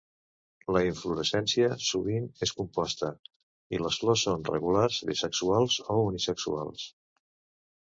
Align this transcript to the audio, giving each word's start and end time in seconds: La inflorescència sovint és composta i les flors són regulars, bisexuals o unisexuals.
La 0.75 0.79
inflorescència 0.85 1.67
sovint 1.87 2.25
és 2.47 2.53
composta 2.61 3.11
i 3.77 3.83
les 3.83 4.01
flors 4.05 4.25
són 4.31 4.47
regulars, 4.53 4.99
bisexuals 5.13 5.79
o 5.85 6.01
unisexuals. 6.09 6.91